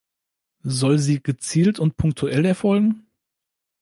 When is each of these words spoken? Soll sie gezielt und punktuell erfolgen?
Soll 0.63 0.97
sie 0.97 1.21
gezielt 1.21 1.77
und 1.77 1.95
punktuell 1.95 2.43
erfolgen? 2.43 3.05